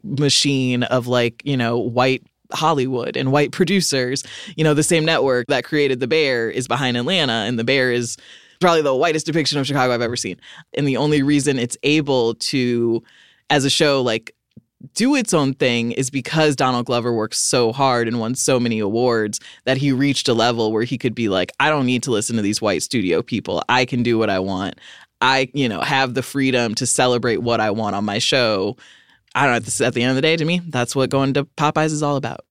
[0.04, 4.24] machine of like you know white Hollywood and white producers.
[4.56, 7.92] You know, the same network that created The Bear is behind Atlanta, and The Bear
[7.92, 8.18] is
[8.60, 10.36] probably the whitest depiction of Chicago I've ever seen.
[10.74, 13.04] And the only reason it's able to,
[13.52, 14.34] as a show, like
[14.94, 18.80] do its own thing is because Donald Glover worked so hard and won so many
[18.80, 22.12] awards that he reached a level where he could be like, I don't need to
[22.12, 23.62] listen to these white studio people.
[23.68, 24.76] I can do what I want.
[25.22, 28.78] I, you know, have the freedom to celebrate what I want on my show.
[29.36, 29.86] I don't know.
[29.86, 32.16] At the end of the day, to me, that's what going to Popeyes is all
[32.16, 32.46] about.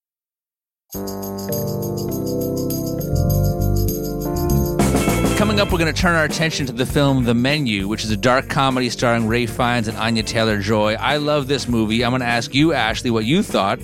[5.39, 8.11] Coming up, we're going to turn our attention to the film The Menu, which is
[8.11, 10.95] a dark comedy starring Ralph Fiennes and Anya Taylor Joy.
[10.95, 12.05] I love this movie.
[12.05, 13.79] I'm going to ask you, Ashley, what you thought.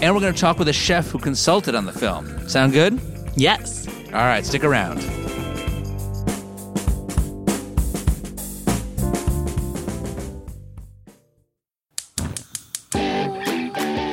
[0.00, 2.48] And we're going to talk with a chef who consulted on the film.
[2.48, 2.98] Sound good?
[3.34, 3.86] Yes.
[4.06, 5.02] All right, stick around.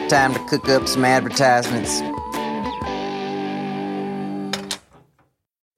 [0.10, 2.02] Time to cook up some advertisements.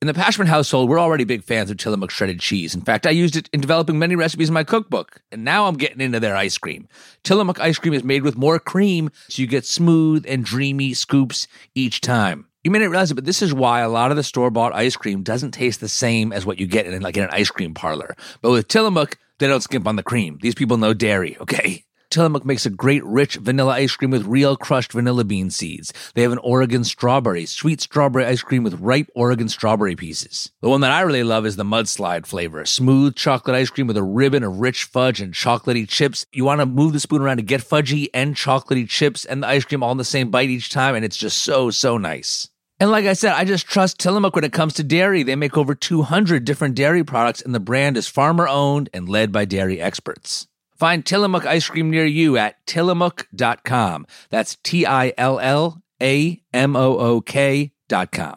[0.02, 2.74] In the Pashman household, we're already big fans of Tillamook shredded cheese.
[2.74, 5.78] In fact, I used it in developing many recipes in my cookbook, and now I'm
[5.78, 6.86] getting into their ice cream.
[7.24, 11.48] Tillamook ice cream is made with more cream, so you get smooth and dreamy scoops
[11.74, 12.46] each time.
[12.62, 14.74] You may not realize it, but this is why a lot of the store bought
[14.74, 17.48] ice cream doesn't taste the same as what you get in like in an ice
[17.48, 18.14] cream parlor.
[18.42, 20.38] But with Tillamook, they don't skimp on the cream.
[20.42, 21.84] These people know dairy, okay?
[22.10, 25.92] Tillamook makes a great rich vanilla ice cream with real crushed vanilla bean seeds.
[26.14, 30.50] They have an Oregon strawberry, sweet strawberry ice cream with ripe Oregon strawberry pieces.
[30.62, 33.96] The one that I really love is the mudslide flavor, smooth chocolate ice cream with
[33.96, 36.26] a ribbon of rich fudge and chocolatey chips.
[36.32, 39.48] You want to move the spoon around to get fudgy and chocolatey chips and the
[39.48, 42.48] ice cream all in the same bite each time, and it's just so, so nice.
[42.78, 45.22] And like I said, I just trust Tillamook when it comes to dairy.
[45.22, 49.32] They make over 200 different dairy products, and the brand is farmer owned and led
[49.32, 50.46] by dairy experts.
[50.76, 54.06] Find Tillamook ice cream near you at tillamook.com.
[54.30, 58.36] That's T I L L A M O O K.com.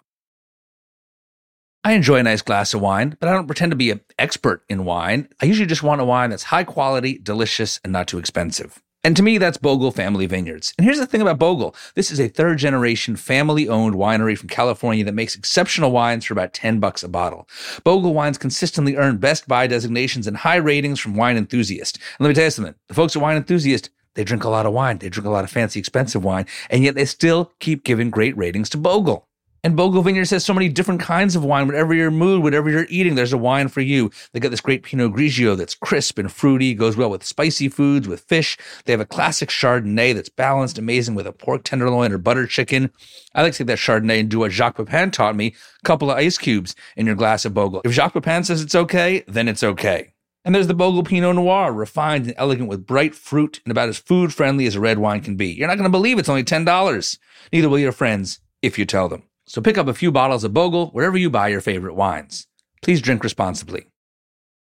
[1.84, 4.63] I enjoy a nice glass of wine, but I don't pretend to be an expert
[4.67, 5.30] in wine.
[5.41, 8.82] I usually just want a wine that's high quality, delicious, and not too expensive.
[9.01, 10.73] And to me, that's Bogle Family Vineyards.
[10.77, 14.49] And here's the thing about Bogle this is a third generation family owned winery from
[14.49, 17.47] California that makes exceptional wines for about 10 bucks a bottle.
[17.85, 21.97] Bogle wines consistently earn best buy designations and high ratings from wine enthusiasts.
[21.97, 24.65] And let me tell you something the folks at Wine Enthusiast, they drink a lot
[24.65, 27.85] of wine, they drink a lot of fancy, expensive wine, and yet they still keep
[27.85, 29.29] giving great ratings to Bogle.
[29.62, 31.67] And Bogle Vineyards has so many different kinds of wine.
[31.67, 34.10] Whatever your mood, whatever you're eating, there's a wine for you.
[34.32, 38.08] They got this great Pinot Grigio that's crisp and fruity, goes well with spicy foods,
[38.08, 38.58] with fish.
[38.86, 42.91] They have a classic Chardonnay that's balanced, amazing with a pork tenderloin or butter chicken.
[43.36, 46.10] I like to take that Chardonnay and do what Jacques Pepin taught me: a couple
[46.10, 47.82] of ice cubes in your glass of Bogle.
[47.84, 50.13] If Jacques Pepin says it's okay, then it's okay.
[50.45, 53.98] And there's the Bogle Pinot Noir, refined and elegant with bright fruit and about as
[53.98, 55.48] food friendly as a red wine can be.
[55.48, 57.17] You're not going to believe it's only $10.
[57.52, 59.24] Neither will your friends if you tell them.
[59.49, 62.45] So pick up a few bottles of Bogle wherever you buy your favorite wines.
[62.83, 63.88] Please drink responsibly.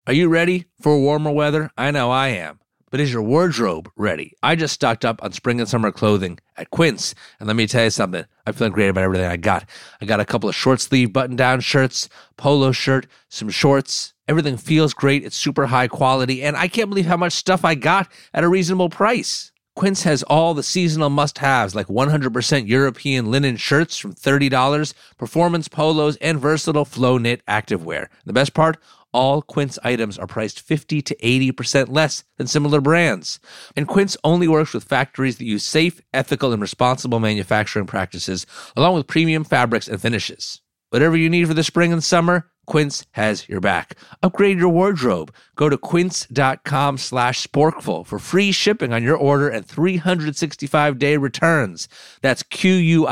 [0.06, 1.72] Are you ready for warmer weather?
[1.76, 2.60] I know I am.
[2.92, 4.34] But is your wardrobe ready?
[4.44, 7.86] I just stocked up on spring and summer clothing at Quince, and let me tell
[7.86, 8.26] you something.
[8.46, 9.68] I'm feeling great about everything I got.
[10.02, 14.14] I got a couple of short sleeve button down shirts, polo shirt, some shorts.
[14.28, 15.24] Everything feels great.
[15.24, 18.48] It's super high quality, and I can't believe how much stuff I got at a
[18.48, 19.52] reasonable price.
[19.80, 25.70] Quince has all the seasonal must haves like 100% European linen shirts from $30, performance
[25.70, 28.08] polos, and versatile flow knit activewear.
[28.26, 28.76] The best part?
[29.14, 33.40] all Quince items are priced 50 to 80% less than similar brands.
[33.74, 38.96] And Quince only works with factories that use safe, ethical, and responsible manufacturing practices, along
[38.96, 40.62] with premium fabrics and finishes.
[40.90, 43.96] Whatever you need for the spring and summer, Quince has your back.
[44.22, 45.34] Upgrade your wardrobe.
[45.56, 51.90] Go to quince.com slash sporkful for free shipping on your order and 365-day returns.
[52.22, 53.04] That's Q-U-I-N-C-E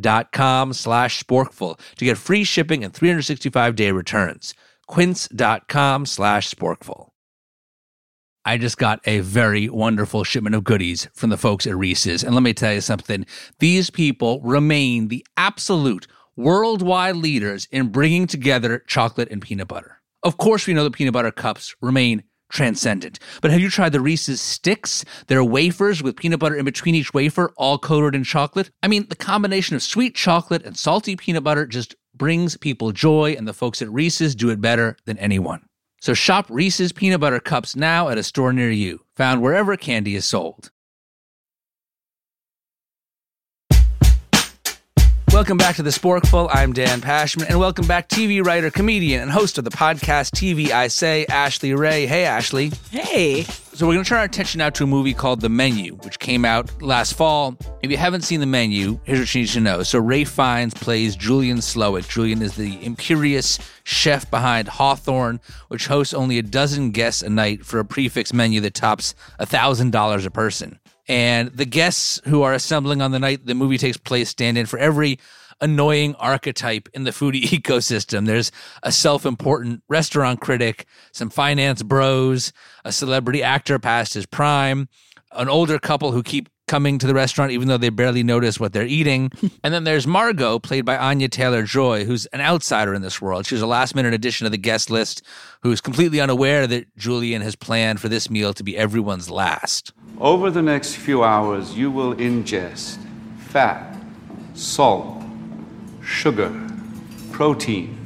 [0.00, 4.54] dot com slash sporkful to get free shipping and 365-day returns.
[4.86, 7.08] quince.com slash sporkful.
[8.44, 12.22] I just got a very wonderful shipment of goodies from the folks at Reese's.
[12.24, 13.26] And let me tell you something.
[13.58, 16.06] These people remain the absolute
[16.38, 20.00] worldwide leaders in bringing together chocolate and peanut butter.
[20.22, 23.18] Of course, we know the peanut butter cups remain transcendent.
[23.42, 25.04] But have you tried the Reese's sticks?
[25.26, 28.70] They're wafers with peanut butter in between each wafer, all coated in chocolate.
[28.82, 33.34] I mean, the combination of sweet chocolate and salty peanut butter just brings people joy,
[33.36, 35.62] and the folks at Reese's do it better than anyone.
[36.00, 40.14] So shop Reese's peanut butter cups now at a store near you, found wherever candy
[40.14, 40.70] is sold.
[45.38, 46.50] Welcome back to the Sporkful.
[46.52, 50.70] I'm Dan Pashman, and welcome back TV writer, comedian, and host of the podcast TV
[50.70, 52.08] I Say, Ashley Ray.
[52.08, 52.72] Hey, Ashley.
[52.90, 53.44] Hey.
[53.44, 56.18] So we're going to turn our attention now to a movie called The Menu, which
[56.18, 57.56] came out last fall.
[57.82, 59.84] If you haven't seen The Menu, here's what you need to know.
[59.84, 62.08] So Ralph Fiennes plays Julian Slowik.
[62.08, 67.64] Julian is the imperious chef behind Hawthorn, which hosts only a dozen guests a night
[67.64, 70.80] for a prix fixe menu that tops $1,000 a person.
[71.08, 74.66] And the guests who are assembling on the night the movie takes place stand in
[74.66, 75.18] for every
[75.60, 78.26] annoying archetype in the foodie ecosystem.
[78.26, 82.52] There's a self important restaurant critic, some finance bros,
[82.84, 84.88] a celebrity actor past his prime,
[85.32, 88.72] an older couple who keep coming to the restaurant even though they barely notice what
[88.72, 89.32] they're eating.
[89.64, 93.46] and then there's Margot, played by Anya Taylor Joy, who's an outsider in this world.
[93.46, 95.22] She's a last minute addition to the guest list
[95.62, 99.92] who's completely unaware that Julian has planned for this meal to be everyone's last.
[100.20, 102.98] Over the next few hours, you will ingest
[103.38, 103.96] fat,
[104.54, 105.22] salt,
[106.02, 106.52] sugar,
[107.32, 107.96] protein,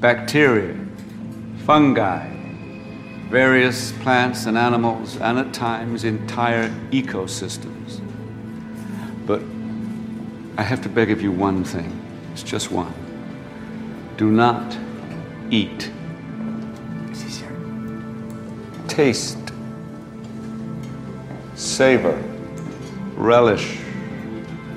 [0.00, 0.74] bacteria,
[1.64, 2.30] fungi,
[3.28, 7.73] various plants and animals, and at times entire ecosystems.
[9.26, 9.42] But
[10.56, 12.00] I have to beg of you one thing.
[12.32, 12.92] It's just one.
[14.16, 14.76] Do not
[15.50, 15.90] eat.
[18.88, 19.52] Taste.
[21.56, 22.22] Savor.
[23.16, 23.78] Relish.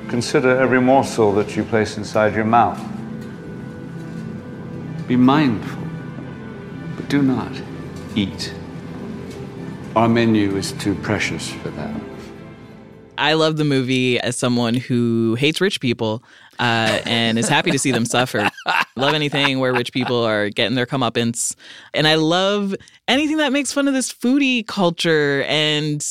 [0.10, 2.79] Consider every morsel that you place inside your mouth.
[5.07, 5.83] Be mindful,
[6.95, 7.51] but do not
[8.15, 8.53] eat.
[9.95, 12.07] Our menu is too precious for that.
[13.17, 16.23] I love the movie as someone who hates rich people
[16.60, 18.49] uh, and is happy to see them suffer.
[18.95, 21.56] love anything where rich people are getting their comeuppance.
[21.93, 22.75] And I love
[23.08, 26.03] anything that makes fun of this foodie culture and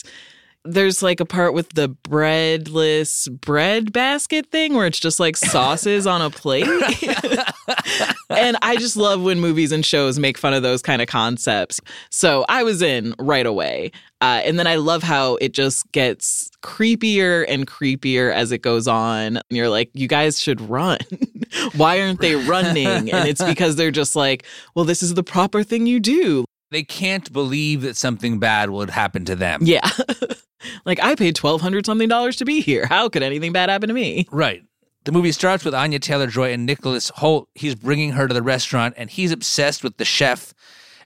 [0.67, 6.07] there's like a part with the breadless bread basket thing where it's just like sauces
[6.07, 6.67] on a plate.
[8.31, 11.81] and I just love when movies and shows make fun of those kind of concepts.
[12.11, 13.93] So I was in right away.
[14.23, 18.89] Uh, and then I love how it just gets creepier and creepier as it goes
[18.89, 19.37] on.
[19.37, 20.99] And you're like, you guys should run.
[21.77, 23.11] Why aren't they running?
[23.13, 26.46] And it's because they're just like, well, this is the proper thing you do.
[26.71, 29.61] They can't believe that something bad would happen to them.
[29.63, 29.89] Yeah.
[30.85, 32.87] like I paid twelve hundred something dollars to be here.
[32.87, 34.27] How could anything bad happen to me?
[34.33, 34.63] Right.
[35.05, 37.47] The movie starts with Anya Taylor Joy and Nicholas Hoult.
[37.55, 40.53] He's bringing her to the restaurant, and he's obsessed with the chef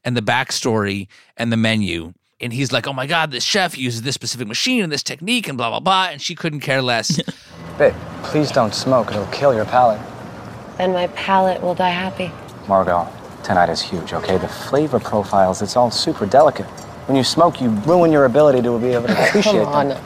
[0.05, 2.15] and the backstory and the menu.
[2.41, 5.47] And he's like, "Oh my god, this chef uses this specific machine and this technique
[5.49, 7.21] and blah blah blah." And she couldn't care less.
[7.79, 9.11] Babe, please don't smoke.
[9.11, 10.01] It'll kill your palate.
[10.79, 12.33] Then my palate will die happy.
[12.67, 13.07] Margot,
[13.43, 14.39] tonight is huge, okay?
[14.39, 16.67] The flavor profiles, it's all super delicate.
[17.07, 19.89] When you smoke, you ruin your ability to be able to appreciate Come on.
[19.89, 20.05] them.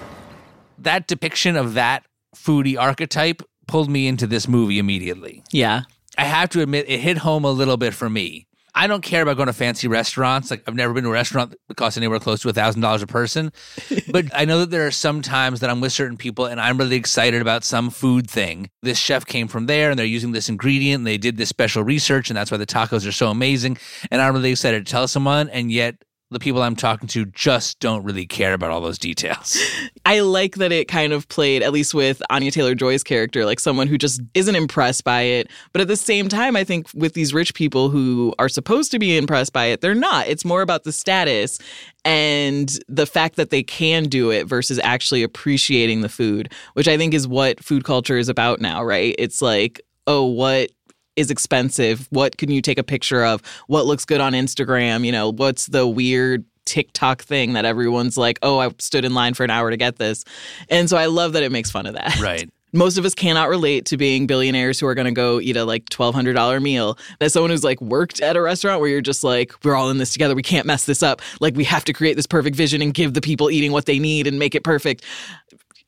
[0.79, 2.05] that depiction of that
[2.37, 5.43] foodie archetype pulled me into this movie immediately.
[5.53, 5.83] Yeah.
[6.17, 8.47] I have to admit, it hit home a little bit for me.
[8.77, 10.51] I don't care about going to fancy restaurants.
[10.51, 13.03] Like I've never been to a restaurant that costs anywhere close to a thousand dollars
[13.03, 13.53] a person.
[14.11, 16.77] but I know that there are some times that I'm with certain people and I'm
[16.77, 18.71] really excited about some food thing.
[18.83, 21.85] This chef came from there and they're using this ingredient and they did this special
[21.85, 23.79] research and that's why the tacos are so amazing.
[24.11, 25.97] And I'm really excited to tell someone and yet
[26.35, 29.59] the people I'm talking to just don't really care about all those details.
[30.05, 33.59] I like that it kind of played, at least with Anya Taylor Joy's character, like
[33.59, 35.51] someone who just isn't impressed by it.
[35.73, 38.99] But at the same time, I think with these rich people who are supposed to
[38.99, 40.27] be impressed by it, they're not.
[40.27, 41.59] It's more about the status
[42.05, 46.99] and the fact that they can do it versus actually appreciating the food, which I
[46.99, 49.15] think is what food culture is about now, right?
[49.19, 50.71] It's like, oh, what
[51.17, 52.07] is expensive?
[52.11, 53.43] What can you take a picture of?
[53.67, 55.05] What looks good on Instagram?
[55.05, 59.35] You know, what's the weird TikTok thing that everyone's like, oh, I stood in line
[59.35, 60.25] for an hour to get this.
[60.69, 62.19] And so I love that it makes fun of that.
[62.21, 62.51] Right.
[62.73, 65.65] Most of us cannot relate to being billionaires who are going to go eat a
[65.65, 66.99] like $1,200 meal.
[67.21, 69.99] As someone who's like worked at a restaurant where you're just like, we're all in
[69.99, 70.35] this together.
[70.35, 71.23] We can't mess this up.
[71.39, 74.01] Like, we have to create this perfect vision and give the people eating what they
[74.01, 75.05] need and make it perfect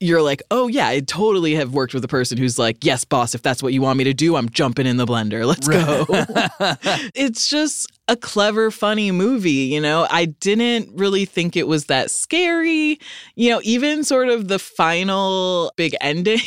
[0.01, 3.35] you're like, oh yeah, I totally have worked with a person who's like, yes, boss,
[3.35, 5.47] if that's what you want me to do, I'm jumping in the blender.
[5.47, 6.05] Let's go.
[7.15, 9.51] it's just a clever, funny movie.
[9.51, 12.99] You know, I didn't really think it was that scary.
[13.37, 16.41] You know, even sort of the final big ending.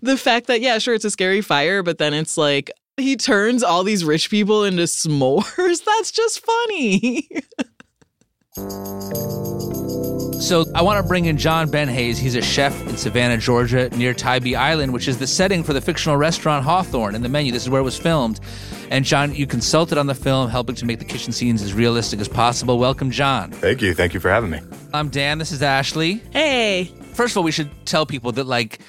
[0.00, 3.62] the fact that, yeah, sure, it's a scary fire, but then it's like, he turns
[3.62, 5.84] all these rich people into s'mores.
[5.84, 7.28] That's just funny.
[10.40, 12.16] So I want to bring in John Benhase.
[12.16, 15.80] He's a chef in Savannah, Georgia, near Tybee Island, which is the setting for the
[15.80, 17.52] fictional restaurant Hawthorn in the menu.
[17.52, 18.40] This is where it was filmed.
[18.90, 22.20] And John, you consulted on the film, helping to make the kitchen scenes as realistic
[22.20, 22.78] as possible.
[22.78, 23.50] Welcome, John.
[23.50, 23.92] Thank you.
[23.92, 24.60] Thank you for having me.
[24.94, 25.38] I'm Dan.
[25.38, 26.22] This is Ashley.
[26.32, 26.84] Hey.
[27.12, 28.80] First of all, we should tell people that like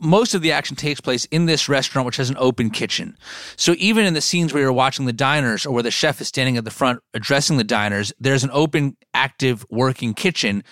[0.00, 3.16] most of the action takes place in this restaurant, which has an open kitchen.
[3.56, 6.28] So even in the scenes where you're watching the diners or where the chef is
[6.28, 10.64] standing at the front addressing the diners, there's an open, active, working kitchen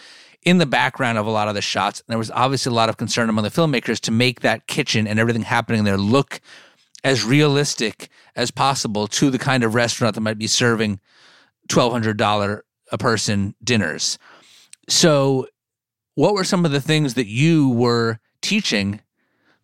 [0.43, 2.01] in the background of a lot of the shots.
[2.01, 5.07] And there was obviously a lot of concern among the filmmakers to make that kitchen
[5.07, 6.41] and everything happening there look
[7.05, 11.01] as realistic as possible to the kind of restaurant that might be serving
[11.69, 14.19] $1,200 a person dinners.
[14.89, 15.47] So,
[16.15, 19.01] what were some of the things that you were teaching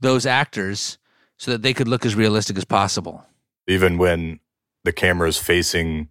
[0.01, 0.99] those actors
[1.37, 3.25] so that they could look as realistic as possible?
[3.67, 4.41] Even when
[4.85, 6.09] the camera is facing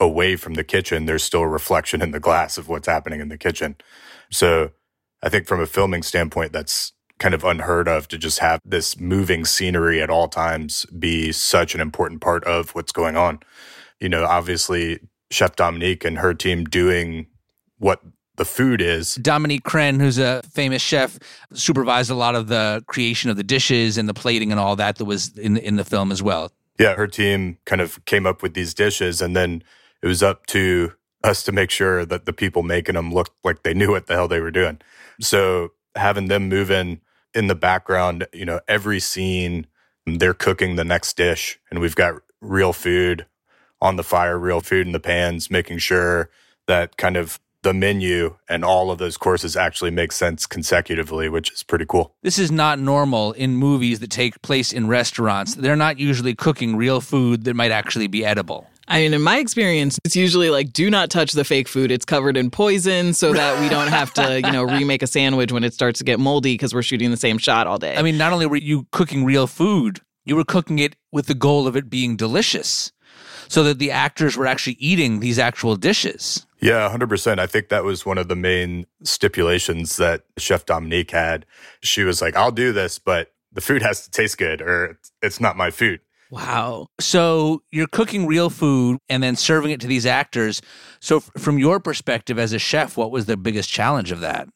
[0.00, 3.28] away from the kitchen, there's still a reflection in the glass of what's happening in
[3.28, 3.76] the kitchen.
[4.30, 4.70] So
[5.22, 8.98] I think from a filming standpoint, that's kind of unheard of to just have this
[8.98, 13.38] moving scenery at all times be such an important part of what's going on.
[14.00, 14.98] You know, obviously,
[15.30, 17.26] Chef Dominique and her team doing
[17.78, 18.00] what
[18.36, 19.16] the food is.
[19.16, 21.18] Dominique Crenn, who's a famous chef,
[21.52, 24.96] supervised a lot of the creation of the dishes and the plating and all that
[24.96, 26.50] that was in in the film as well.
[26.78, 29.62] Yeah, her team kind of came up with these dishes and then
[30.02, 30.92] it was up to
[31.22, 34.14] us to make sure that the people making them looked like they knew what the
[34.14, 34.80] hell they were doing.
[35.20, 37.00] So having them move in
[37.34, 39.66] in the background, you know, every scene
[40.04, 43.26] they're cooking the next dish and we've got real food
[43.80, 46.30] on the fire, real food in the pans, making sure
[46.66, 51.52] that kind of the menu and all of those courses actually make sense consecutively, which
[51.52, 52.14] is pretty cool.
[52.22, 55.54] This is not normal in movies that take place in restaurants.
[55.54, 58.66] They're not usually cooking real food that might actually be edible.
[58.88, 61.92] I mean, in my experience, it's usually like, do not touch the fake food.
[61.92, 65.52] It's covered in poison so that we don't have to, you know, remake a sandwich
[65.52, 67.96] when it starts to get moldy because we're shooting the same shot all day.
[67.96, 71.34] I mean, not only were you cooking real food, you were cooking it with the
[71.34, 72.92] goal of it being delicious
[73.48, 76.46] so that the actors were actually eating these actual dishes.
[76.62, 77.40] Yeah, 100%.
[77.40, 81.44] I think that was one of the main stipulations that Chef Dominique had.
[81.82, 85.40] She was like, I'll do this, but the food has to taste good or it's
[85.40, 86.00] not my food.
[86.30, 86.86] Wow.
[87.00, 90.62] So you're cooking real food and then serving it to these actors.
[91.00, 94.48] So, from your perspective as a chef, what was the biggest challenge of that?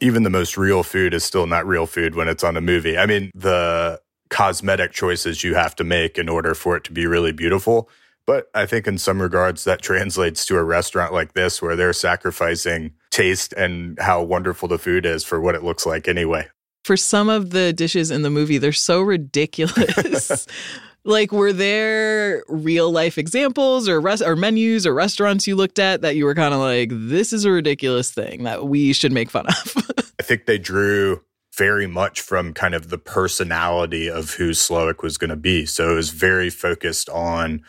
[0.00, 2.98] Even the most real food is still not real food when it's on a movie.
[2.98, 7.06] I mean, the cosmetic choices you have to make in order for it to be
[7.06, 7.88] really beautiful.
[8.26, 11.92] But I think in some regards that translates to a restaurant like this where they're
[11.92, 16.48] sacrificing taste and how wonderful the food is for what it looks like anyway.
[16.84, 20.46] For some of the dishes in the movie, they're so ridiculous.
[21.04, 26.00] like were there real life examples or res- or menus or restaurants you looked at
[26.00, 29.30] that you were kind of like this is a ridiculous thing that we should make
[29.30, 29.74] fun of
[30.18, 31.20] i think they drew
[31.56, 35.92] very much from kind of the personality of who Slowik was going to be so
[35.92, 37.62] it was very focused on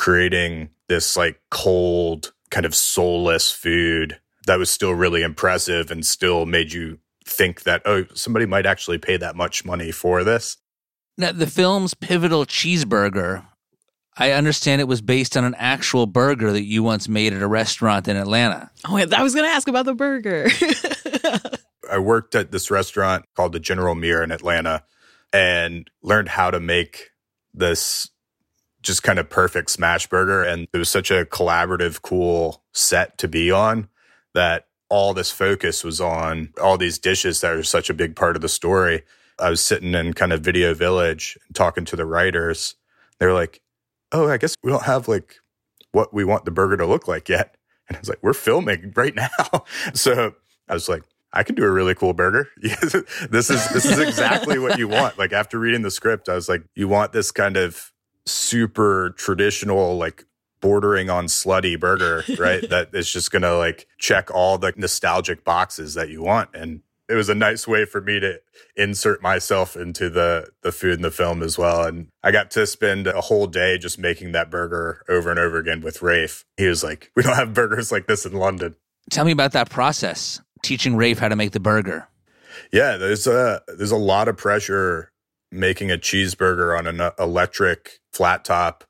[0.00, 6.46] creating this like cold kind of soulless food that was still really impressive and still
[6.46, 10.56] made you think that oh somebody might actually pay that much money for this
[11.20, 13.44] now, the film's pivotal cheeseburger,
[14.16, 17.46] I understand it was based on an actual burger that you once made at a
[17.46, 18.70] restaurant in Atlanta.
[18.88, 20.48] Oh, I was going to ask about the burger.
[21.90, 24.84] I worked at this restaurant called the General Muir in Atlanta
[25.30, 27.10] and learned how to make
[27.52, 28.08] this
[28.82, 30.42] just kind of perfect smash burger.
[30.42, 33.88] And it was such a collaborative, cool set to be on
[34.34, 38.36] that all this focus was on all these dishes that are such a big part
[38.36, 39.02] of the story.
[39.38, 42.74] I was sitting in kind of Video Village talking to the writers.
[43.18, 43.60] They were like,
[44.12, 45.36] Oh, I guess we don't have like
[45.92, 47.56] what we want the burger to look like yet.
[47.88, 49.64] And I was like, We're filming right now.
[49.94, 50.34] so
[50.68, 52.48] I was like, I can do a really cool burger.
[52.60, 55.18] this is this is exactly what you want.
[55.18, 57.92] Like after reading the script, I was like, you want this kind of
[58.30, 60.24] super traditional, like
[60.60, 62.66] bordering on slutty burger, right?
[62.70, 66.50] that is just gonna like check all the nostalgic boxes that you want.
[66.54, 68.40] And it was a nice way for me to
[68.76, 71.84] insert myself into the the food in the film as well.
[71.84, 75.58] And I got to spend a whole day just making that burger over and over
[75.58, 76.44] again with Ralph.
[76.56, 78.76] He was like, We don't have burgers like this in London.
[79.10, 82.06] Tell me about that process, teaching Ralph how to make the burger.
[82.72, 85.09] Yeah, there's a there's a lot of pressure
[85.50, 88.84] making a cheeseburger on an uh, electric flat top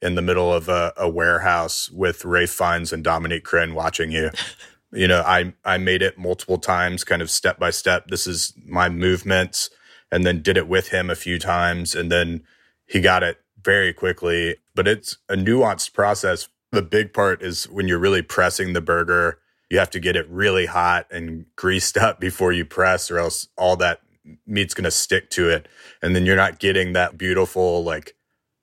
[0.00, 4.30] in the middle of a, a warehouse with Ralph Fiennes and Dominique Crenn watching you.
[4.92, 8.08] you know, I I made it multiple times, kind of step by step.
[8.08, 9.70] This is my movements,
[10.10, 12.42] and then did it with him a few times, and then
[12.86, 14.56] he got it very quickly.
[14.74, 16.48] But it's a nuanced process.
[16.72, 19.38] The big part is when you're really pressing the burger,
[19.70, 23.48] you have to get it really hot and greased up before you press, or else
[23.56, 24.00] all that
[24.46, 25.68] meat's going to stick to it,
[26.02, 28.16] and then you're not getting that beautiful like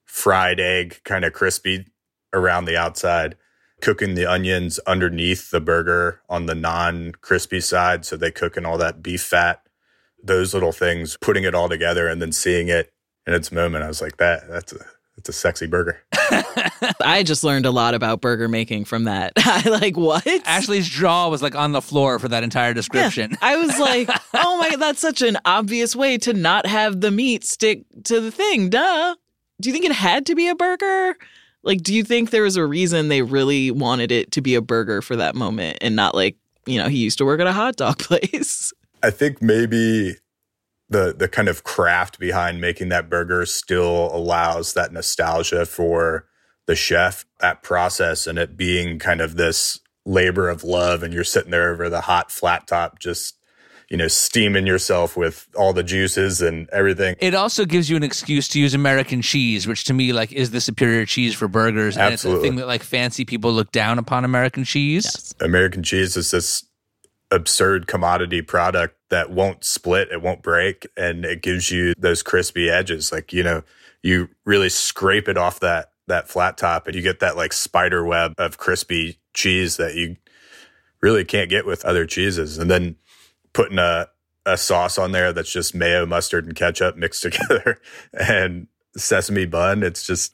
[0.06, 1.86] fried egg, kind of crispy
[2.34, 3.36] around the outside
[3.82, 8.06] cooking the onions underneath the burger on the non crispy side.
[8.06, 9.62] So they cook in all that beef fat,
[10.22, 12.92] those little things, putting it all together and then seeing it
[13.26, 13.84] in its moment.
[13.84, 14.86] I was like, that, that's a,
[15.20, 16.02] that's a sexy burger.
[17.02, 19.34] I just learned a lot about burger making from that.
[19.38, 20.26] I like what?
[20.46, 23.32] Ashley's jaw was like on the floor for that entire description.
[23.32, 27.12] Yeah, I was like, oh my, that's such an obvious way to not have the
[27.12, 28.70] meat stick to the thing.
[28.70, 29.16] Duh.
[29.60, 31.18] Do you think it had to be a burger?
[31.64, 34.62] Like, do you think there was a reason they really wanted it to be a
[34.62, 37.52] burger for that moment and not like, you know, he used to work at a
[37.52, 38.72] hot dog place?
[39.04, 40.16] I think maybe
[40.90, 46.26] the the kind of craft behind making that burger still allows that nostalgia for
[46.66, 51.24] the chef, that process and it being kind of this labor of love and you're
[51.24, 53.40] sitting there over the hot flat top just
[53.90, 57.16] you know, steaming yourself with all the juices and everything.
[57.20, 60.52] It also gives you an excuse to use American cheese, which to me, like, is
[60.52, 61.98] the superior cheese for burgers.
[61.98, 62.40] And Absolutely.
[62.40, 65.06] it's a thing that, like, fancy people look down upon American cheese.
[65.06, 65.34] Yes.
[65.42, 66.64] American cheese is this
[67.32, 72.70] absurd commodity product that won't split, it won't break, and it gives you those crispy
[72.70, 73.12] edges.
[73.12, 73.64] Like, you know,
[74.02, 78.04] you really scrape it off that that flat top and you get that like spider
[78.04, 80.18] web of crispy cheese that you
[81.02, 82.58] really can't get with other cheeses.
[82.58, 82.96] And then
[83.54, 84.08] putting a,
[84.46, 87.80] a sauce on there that's just mayo, mustard, and ketchup mixed together
[88.14, 88.68] and
[88.98, 89.84] sesame bun.
[89.84, 90.34] It's just,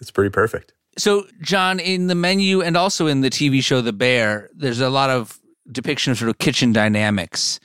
[0.00, 0.72] it's pretty perfect.
[0.98, 4.88] So, John, in the menu and also in the TV show The Bear, there's a
[4.88, 5.38] lot of
[5.70, 7.60] depiction of sort of kitchen dynamics.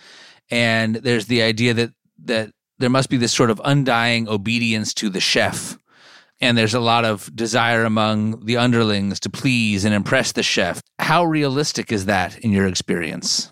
[0.50, 1.92] And there's the idea that,
[2.26, 5.78] that there must be this sort of undying obedience to the chef.
[6.40, 10.82] And there's a lot of desire among the underlings to please and impress the chef.
[11.00, 13.52] How realistic is that in your experience?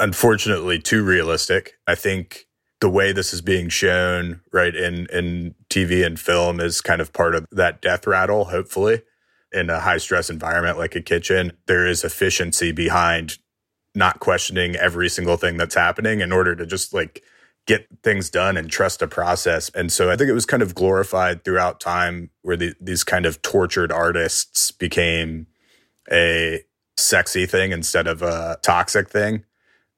[0.00, 1.74] unfortunately too realistic.
[1.86, 2.46] I think
[2.80, 7.12] the way this is being shown right in in TV and film is kind of
[7.12, 9.02] part of that death rattle hopefully
[9.52, 13.38] in a high stress environment like a kitchen there is efficiency behind
[13.94, 17.22] not questioning every single thing that's happening in order to just like
[17.66, 19.70] get things done and trust a process.
[19.70, 23.26] And so i think it was kind of glorified throughout time where the, these kind
[23.26, 25.46] of tortured artists became
[26.10, 26.64] a
[26.96, 29.44] sexy thing instead of a toxic thing.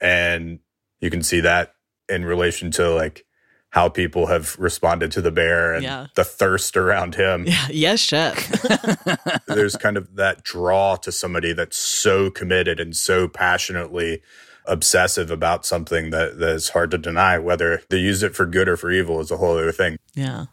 [0.00, 0.60] And
[1.00, 1.74] you can see that
[2.08, 3.24] in relation to like
[3.72, 6.06] how people have responded to the bear and Yeah.
[6.14, 7.44] the thirst around him.
[7.48, 7.66] Yeah.
[7.70, 8.36] Yes, chef.
[9.46, 14.22] There's kind of that draw to somebody that's so committed and so passionately
[14.66, 17.38] obsessive about something that, that is hard to deny.
[17.38, 19.96] Whether they use it for good or for evil is a whole other thing.
[20.14, 20.44] Yeah.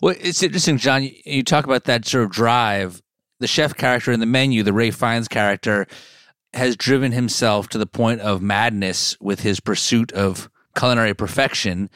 [0.00, 1.02] Well, it's interesting, John.
[1.02, 3.02] You, you talk about that sort of drive.
[3.40, 5.86] The chef character in the menu, the Ralph Fiennes character,
[6.54, 11.90] has driven himself to the point of madness with his pursuit of culinary perfection.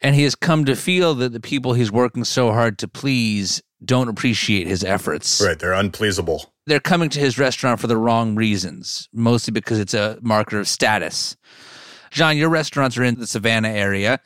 [0.00, 3.62] And he has come to feel that the people he's working so hard to please
[3.84, 5.40] don't appreciate his efforts.
[5.40, 5.58] Right.
[5.58, 6.46] They're unpleasable.
[6.66, 10.68] They're coming to his restaurant for the wrong reasons, mostly because it's a marker of
[10.68, 11.36] status.
[12.10, 14.20] John, your restaurants are in the Savannah area.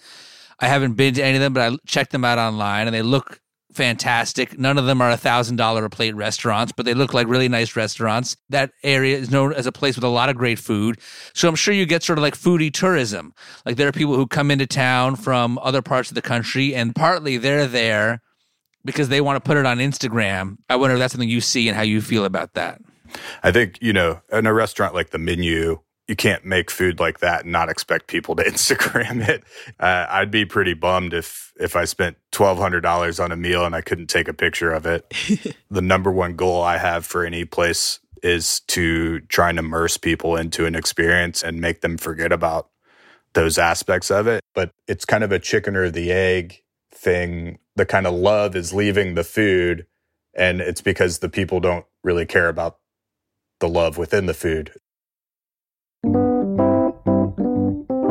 [0.58, 3.02] I haven't been to any of them, but I checked them out online and they
[3.02, 3.40] look
[3.72, 4.58] fantastic.
[4.58, 7.48] None of them are a thousand dollar a plate restaurants, but they look like really
[7.48, 8.36] nice restaurants.
[8.48, 10.98] That area is known as a place with a lot of great food.
[11.34, 13.34] So I'm sure you get sort of like foodie tourism.
[13.66, 16.94] Like there are people who come into town from other parts of the country, and
[16.94, 18.20] partly they're there
[18.84, 20.56] because they want to put it on Instagram.
[20.68, 22.80] I wonder if that's something you see and how you feel about that.
[23.42, 27.20] I think, you know, in a restaurant like the menu, you can't make food like
[27.20, 29.44] that and not expect people to Instagram it.
[29.78, 33.64] Uh, I'd be pretty bummed if if I spent twelve hundred dollars on a meal
[33.64, 35.12] and I couldn't take a picture of it.
[35.70, 40.36] the number one goal I have for any place is to try and immerse people
[40.36, 42.70] into an experience and make them forget about
[43.34, 44.42] those aspects of it.
[44.54, 46.62] But it's kind of a chicken or the egg
[46.94, 47.58] thing.
[47.74, 49.86] The kind of love is leaving the food,
[50.34, 52.78] and it's because the people don't really care about
[53.60, 54.72] the love within the food.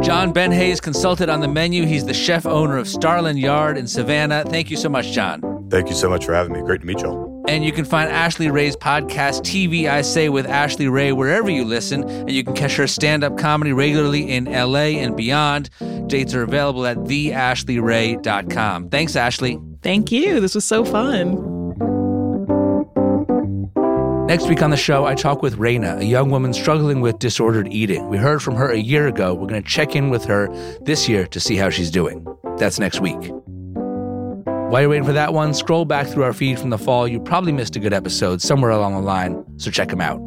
[0.01, 1.85] John Benhase consulted on the menu.
[1.85, 4.43] He's the chef owner of Starland Yard in Savannah.
[4.45, 5.67] Thank you so much, John.
[5.69, 6.61] Thank you so much for having me.
[6.61, 7.29] Great to meet y'all.
[7.47, 11.65] And you can find Ashley Ray's podcast, TV I Say with Ashley Ray, wherever you
[11.65, 12.03] listen.
[12.03, 15.69] And you can catch her stand up comedy regularly in LA and beyond.
[16.07, 18.89] Dates are available at theashleyray.com.
[18.89, 19.59] Thanks, Ashley.
[19.81, 20.39] Thank you.
[20.39, 21.50] This was so fun.
[24.31, 27.67] Next week on the show, I talk with Raina, a young woman struggling with disordered
[27.67, 28.07] eating.
[28.07, 29.33] We heard from her a year ago.
[29.33, 30.47] We're going to check in with her
[30.83, 32.25] this year to see how she's doing.
[32.55, 33.19] That's next week.
[34.71, 37.09] While you're waiting for that one, scroll back through our feed from the fall.
[37.09, 40.21] You probably missed a good episode somewhere along the line, so check them out.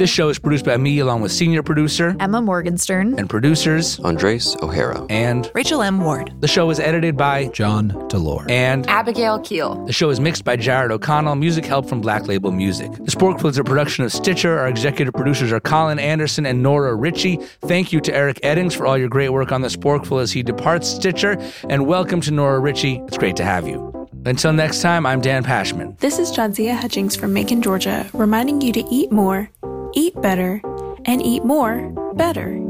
[0.00, 4.56] This show is produced by me along with senior producer Emma Morgenstern and producers Andres
[4.62, 6.00] O'Hara and Rachel M.
[6.00, 6.32] Ward.
[6.40, 9.84] The show is edited by John DeLore and Abigail Keel.
[9.84, 12.90] The show is mixed by Jared O'Connell, music help from Black Label Music.
[12.92, 14.58] The Sporkful is a production of Stitcher.
[14.58, 17.36] Our executive producers are Colin Anderson and Nora Ritchie.
[17.60, 20.42] Thank you to Eric Eddings for all your great work on The Sporkful as he
[20.42, 21.36] departs Stitcher.
[21.68, 23.02] And welcome to Nora Ritchie.
[23.06, 24.08] It's great to have you.
[24.24, 25.98] Until next time, I'm Dan Pashman.
[25.98, 29.48] This is Jadzia Hutchings from Macon, Georgia, reminding you to eat more,
[29.94, 30.60] eat better,
[31.04, 32.60] and eat more better.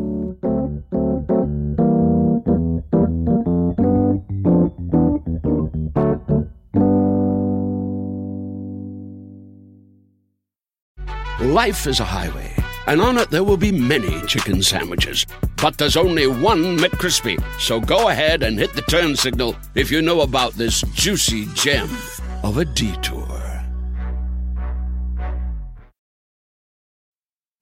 [11.40, 12.54] Life is a highway,
[12.86, 15.26] and on it there will be many chicken sandwiches.
[15.60, 17.42] But there's only one McCrispy.
[17.58, 21.88] So go ahead and hit the turn signal if you know about this juicy gem
[22.42, 23.49] of a detour.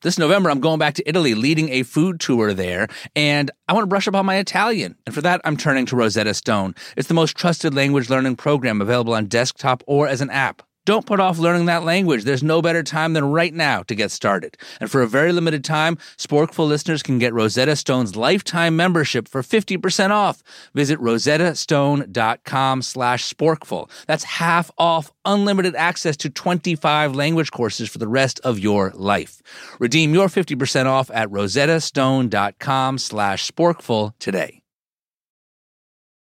[0.03, 2.87] This November, I'm going back to Italy, leading a food tour there,
[3.17, 4.95] and I want to brush up on my Italian.
[5.07, 6.77] And for that, I'm turning to Rosetta Stone.
[6.97, 10.63] It's the most trusted language learning program available on desktop or as an app.
[10.89, 12.25] Don't put off learning that language.
[12.25, 14.57] There's no better time than right now to get started.
[14.81, 19.43] And for a very limited time, Sporkful listeners can get Rosetta Stone's lifetime membership for
[19.43, 20.43] 50% off.
[20.73, 23.91] Visit rosettastone.com slash sporkful.
[24.07, 29.43] That's half off unlimited access to 25 language courses for the rest of your life.
[29.79, 34.63] Redeem your 50% off at rosettastone.com slash sporkful today.